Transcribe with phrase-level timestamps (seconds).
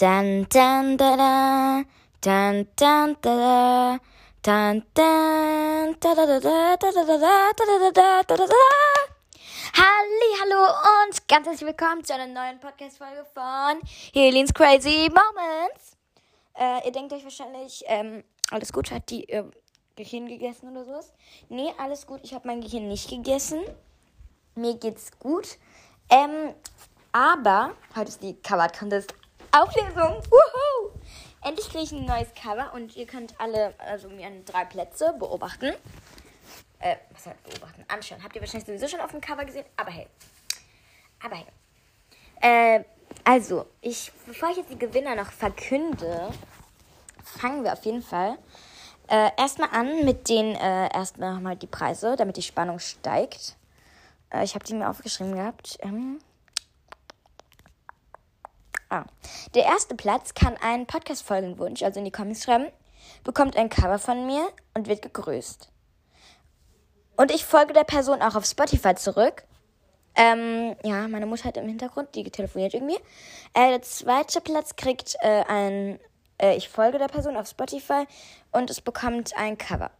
[0.00, 1.82] Dun dun da da.
[2.22, 3.98] Dun dun da da.
[4.44, 8.64] Dun dun da da da da da da da da da da da da da.
[9.74, 13.80] Halli, hallo und ganz herzlich willkommen zu einer neuen Podcast-Folge von
[14.12, 15.96] Helens Crazy Moments.
[16.54, 18.22] Äh, ihr denkt euch wahrscheinlich, ähm,
[18.52, 19.50] alles gut, hat die ihr
[19.96, 21.12] Gehirn gegessen oder sowas?
[21.48, 23.62] Nee, alles gut, ich habe mein Gehirn nicht gegessen.
[24.54, 25.58] Mir geht's gut.
[26.08, 26.54] Ähm,
[27.10, 29.12] aber heute ist die Cover Contest
[29.52, 30.22] Auflösung.
[30.30, 30.92] Woohoo!
[31.42, 35.14] Endlich kriege ich ein neues Cover und ihr könnt alle, also mir an drei Plätze
[35.18, 35.72] beobachten.
[36.80, 37.84] Äh, was heißt beobachten?
[37.88, 38.22] Anschauen.
[38.22, 40.06] Habt ihr wahrscheinlich sowieso schon auf dem Cover gesehen, aber hey.
[41.24, 41.46] Aber hey.
[42.40, 42.84] Äh,
[43.24, 46.30] also, ich, bevor ich jetzt die Gewinner noch verkünde,
[47.24, 48.38] fangen wir auf jeden Fall
[49.08, 53.56] äh, erstmal an mit den, äh, erstmal nochmal die Preise, damit die Spannung steigt.
[54.30, 55.78] Äh, ich habe die mir aufgeschrieben gehabt.
[55.82, 56.20] Ähm,
[58.90, 59.04] Ah.
[59.54, 62.68] Der erste Platz kann einen Podcast-Folgenwunsch, also in die Comments schreiben,
[63.22, 65.70] bekommt ein Cover von mir und wird gegrüßt.
[67.16, 69.44] Und ich folge der Person auch auf Spotify zurück.
[70.14, 72.98] Ähm, ja, meine Mutter hat im Hintergrund, die telefoniert irgendwie.
[73.54, 76.00] Äh, der zweite Platz kriegt äh, ein,
[76.40, 78.06] äh, ich folge der Person auf Spotify
[78.52, 79.90] und es bekommt ein Cover.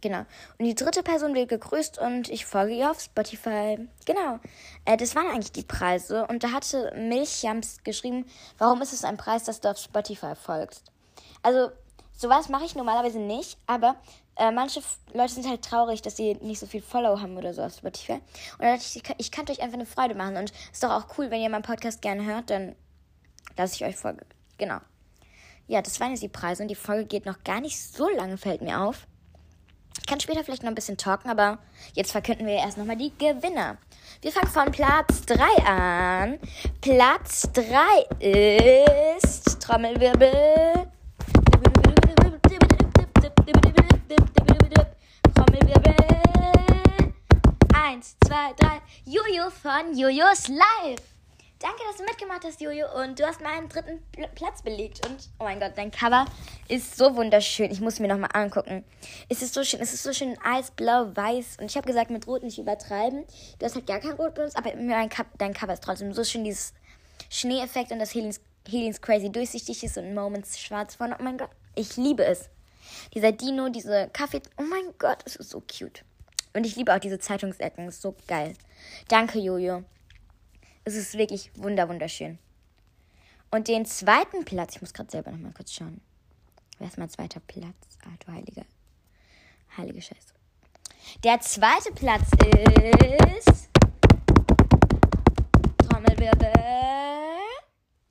[0.00, 0.20] Genau.
[0.58, 3.78] Und die dritte Person wird gegrüßt und ich folge ihr auf Spotify.
[4.06, 4.38] Genau.
[4.84, 6.26] Äh, das waren eigentlich die Preise.
[6.26, 8.24] Und da hatte Milchjams geschrieben,
[8.58, 10.90] warum ist es ein Preis, dass du auf Spotify folgst?
[11.42, 11.70] Also,
[12.16, 13.96] sowas mache ich normalerweise nicht, aber
[14.36, 14.80] äh, manche
[15.12, 18.14] Leute sind halt traurig, dass sie nicht so viel Follow haben oder so auf Spotify.
[18.14, 18.22] Und
[18.60, 20.36] da dachte ich, ich kann euch einfach eine Freude machen.
[20.36, 22.74] Und ist doch auch cool, wenn ihr meinen Podcast gerne hört, dann
[23.56, 24.24] lasse ich euch folgen.
[24.56, 24.78] Genau.
[25.66, 28.38] Ja, das waren jetzt die Preise und die Folge geht noch gar nicht so lange,
[28.38, 29.06] fällt mir auf.
[30.10, 31.60] Ich kann später vielleicht noch ein bisschen talken, aber
[31.94, 33.76] jetzt verkünden wir erst nochmal die Gewinner.
[34.22, 36.40] Wir fangen von Platz 3 an.
[36.80, 40.88] Platz 3 ist Trommelwirbel.
[45.32, 45.94] Trommelwirbel.
[47.72, 48.68] 1, 2, 3.
[49.04, 51.19] Jojo von Jojos Live.
[51.62, 52.86] Danke, dass du mitgemacht hast, Jojo.
[53.02, 54.00] Und du hast meinen dritten
[54.34, 55.06] Platz belegt.
[55.06, 56.24] Und oh mein Gott, dein Cover
[56.68, 57.70] ist so wunderschön.
[57.70, 58.82] Ich muss mir nochmal angucken.
[59.28, 59.78] Es ist so schön.
[59.80, 61.58] Es ist so schön eisblau, weiß.
[61.60, 63.26] Und ich habe gesagt, mit Rot nicht übertreiben.
[63.58, 66.44] Du hast halt gar kein Rot benutzt, aber dein, Cover ist trotzdem so schön.
[66.44, 66.72] Dieses
[67.28, 71.16] Schneeeffekt und das Healings, Healings Crazy durchsichtig ist und Moments schwarz vorne.
[71.20, 72.48] Oh mein Gott, ich liebe es.
[73.12, 74.40] Dieser Dino, diese Kaffee.
[74.56, 76.04] Oh mein Gott, es ist so cute.
[76.54, 77.86] Und ich liebe auch diese Zeitungsecken.
[77.88, 78.54] Ist so geil.
[79.08, 79.84] Danke, Jojo.
[80.90, 82.36] Es ist wirklich wunder wunderschön.
[83.52, 86.00] Und den zweiten Platz, ich muss gerade selber noch mal kurz schauen.
[86.78, 87.76] Wer ist mein zweiter Platz?
[88.04, 88.64] Ah, du heilige,
[89.76, 90.34] heilige Scheiße.
[91.22, 92.28] Der zweite Platz
[93.38, 93.70] ist
[95.78, 96.54] Trommelwirbel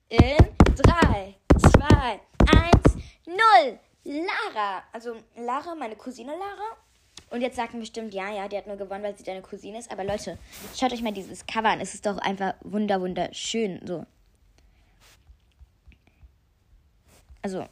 [0.07, 0.38] in
[0.75, 3.79] 3, 2, 1, 0.
[4.06, 4.84] Lara.
[4.94, 6.78] Also Lara, meine Cousine Lara.
[7.29, 9.78] Und jetzt sagt man bestimmt, ja, ja, die hat nur gewonnen, weil sie deine Cousine
[9.78, 9.91] ist.
[9.91, 10.38] Aber Leute,
[10.75, 11.79] schaut euch mal dieses Cover an.
[11.79, 13.79] Es ist doch einfach wunder, wunderschön.
[13.85, 14.06] So.
[17.41, 17.66] Also,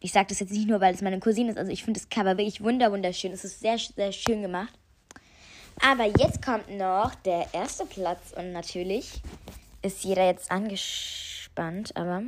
[0.00, 1.58] ich sage das jetzt nicht nur, weil es meine Cousine ist.
[1.58, 3.32] Also, ich finde das Cover wirklich wunder, wunderschön.
[3.32, 4.74] Es ist sehr, sehr schön gemacht.
[5.80, 8.32] Aber jetzt kommt noch der erste Platz.
[8.36, 9.22] Und natürlich
[9.82, 11.96] ist jeder jetzt angespannt.
[11.96, 12.22] Aber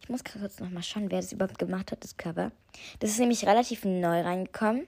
[0.00, 2.52] ich muss kurz nochmal schauen, wer das überhaupt gemacht hat, das Cover.
[3.00, 4.86] Das ist nämlich relativ neu reingekommen.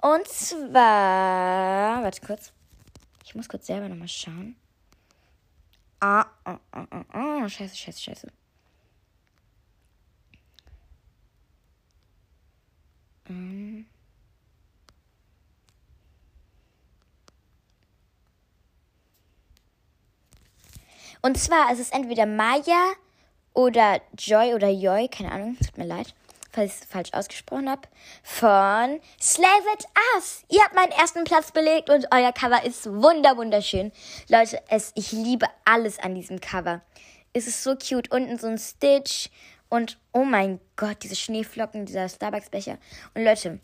[0.00, 2.52] Und zwar, warte kurz.
[3.24, 4.56] Ich muss kurz selber nochmal schauen.
[6.00, 8.32] Ah, ah, ah, ah, ah, scheiße, scheiße, scheiße.
[21.22, 22.92] Und zwar ist es entweder Maya
[23.52, 26.14] oder Joy oder Joy, keine Ahnung, tut mir leid
[26.50, 27.82] falls ich es falsch ausgesprochen habe,
[28.22, 30.42] von Slave It Us.
[30.48, 33.92] Ihr habt meinen ersten Platz belegt und euer Cover ist wunder wunderschön.
[34.28, 36.82] Leute, es, ich liebe alles an diesem Cover.
[37.32, 38.10] Es ist so cute.
[38.10, 39.30] Unten so ein Stitch
[39.68, 42.78] und oh mein Gott, diese Schneeflocken, dieser Starbucks-Becher.
[43.14, 43.60] Und Leute,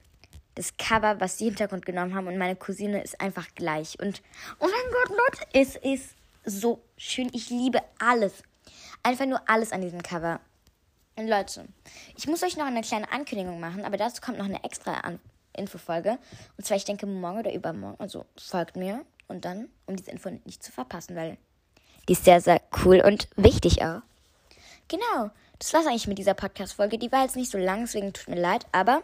[0.55, 3.99] das Cover, was die Hintergrund genommen haben und meine Cousine ist einfach gleich.
[4.01, 4.23] Und
[4.61, 7.29] oh mein Gott, Leute, es ist so schön.
[7.33, 8.43] Ich liebe alles.
[9.03, 10.41] Einfach nur alles an diesem Cover.
[11.19, 11.67] Leute,
[12.17, 15.19] ich muss euch noch eine kleine Ankündigung machen, aber dazu kommt noch eine extra An
[15.55, 16.19] Infofolge.
[16.57, 17.97] Und zwar, ich denke, morgen oder übermorgen.
[17.99, 21.39] Also folgt mir und dann, um diese Info nicht zu verpassen, weil
[22.09, 24.03] die ist sehr, sehr cool und wichtig auch.
[24.89, 26.99] Genau, das war's eigentlich mit dieser Podcast-Folge.
[26.99, 29.03] Die war jetzt nicht so lang, deswegen tut mir leid, aber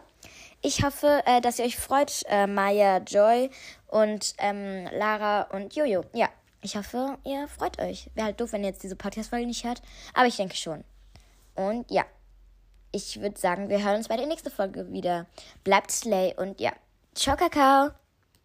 [0.61, 3.49] ich hoffe, äh, dass ihr euch freut, äh, Maya, Joy
[3.87, 6.05] und ähm, Lara und Jojo.
[6.13, 6.29] Ja,
[6.61, 8.09] ich hoffe, ihr freut euch.
[8.15, 9.81] Wäre halt doof, wenn ihr jetzt diese Podcast-Folge nicht hört,
[10.13, 10.85] aber ich denke schon.
[11.55, 12.05] Und ja,
[12.91, 15.27] ich würde sagen, wir hören uns bei der nächsten Folge wieder.
[15.63, 16.71] Bleibt Slay und ja,
[17.15, 18.02] ciao, Kakao.